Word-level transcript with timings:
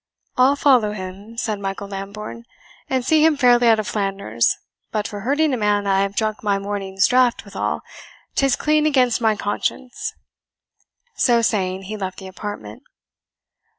"I'll 0.35 0.55
follow 0.55 0.93
him," 0.93 1.37
said 1.37 1.59
Michael 1.59 1.89
Lambourne, 1.89 2.45
"and 2.89 3.05
see 3.05 3.23
him 3.23 3.37
fairly 3.37 3.67
out 3.67 3.77
of 3.77 3.87
Flanders; 3.87 4.57
but 4.89 5.07
for 5.07 5.19
hurting 5.19 5.53
a 5.53 5.57
man 5.57 5.85
I 5.85 6.01
have 6.01 6.15
drunk 6.15 6.41
my 6.41 6.57
morning's 6.57 7.05
draught 7.07 7.45
withal, 7.45 7.81
'tis 8.33 8.55
clean 8.55 8.87
against 8.87 9.21
my 9.21 9.35
conscience." 9.35 10.13
So 11.17 11.43
saying, 11.43 11.83
he 11.83 11.97
left 11.97 12.17
the 12.17 12.25
apartment. 12.25 12.81